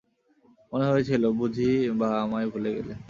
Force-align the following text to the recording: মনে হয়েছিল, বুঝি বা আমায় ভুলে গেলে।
মনে 0.71 0.85
হয়েছিল, 0.85 1.23
বুঝি 1.39 1.69
বা 1.99 2.09
আমায় 2.23 2.47
ভুলে 2.51 2.71
গেলে। 2.77 2.93